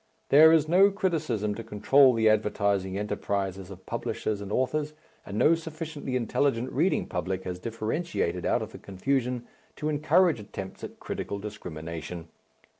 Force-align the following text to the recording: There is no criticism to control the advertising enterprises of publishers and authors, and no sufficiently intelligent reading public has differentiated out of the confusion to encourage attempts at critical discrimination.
There 0.29 0.51
is 0.51 0.67
no 0.67 0.89
criticism 0.89 1.53
to 1.53 1.63
control 1.63 2.13
the 2.15 2.27
advertising 2.27 2.97
enterprises 2.97 3.69
of 3.69 3.85
publishers 3.85 4.41
and 4.41 4.51
authors, 4.51 4.93
and 5.27 5.37
no 5.37 5.53
sufficiently 5.53 6.15
intelligent 6.15 6.71
reading 6.71 7.05
public 7.05 7.43
has 7.43 7.59
differentiated 7.59 8.43
out 8.43 8.63
of 8.63 8.71
the 8.71 8.79
confusion 8.79 9.45
to 9.75 9.89
encourage 9.89 10.39
attempts 10.39 10.83
at 10.83 10.99
critical 10.99 11.37
discrimination. 11.37 12.29